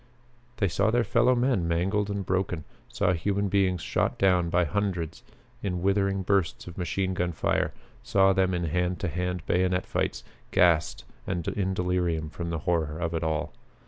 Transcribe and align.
They 0.57 0.67
saw 0.67 0.89
their 0.89 1.03
fellow 1.03 1.35
men 1.35 1.67
mangled 1.67 2.09
and 2.09 2.25
broken; 2.25 2.63
saw 2.87 3.13
human 3.13 3.49
beings 3.49 3.81
shot 3.81 4.17
down 4.17 4.49
by 4.49 4.65
hundreds 4.65 5.21
in 5.61 5.83
withering 5.83 6.23
bursts 6.23 6.65
of 6.65 6.75
machine 6.75 7.13
gun 7.13 7.33
fire; 7.33 7.71
saw 8.01 8.33
them 8.33 8.55
in 8.55 8.63
hand 8.63 8.99
to 9.01 9.07
hand 9.07 9.45
bayonet 9.45 9.85
fights; 9.85 10.23
gassed 10.49 11.05
and 11.27 11.47
in 11.49 11.75
delirium 11.75 12.31
from 12.31 12.49
the 12.49 12.57
horror 12.65 12.97
of 12.97 13.13
it 13.13 13.23
all. 13.23 13.53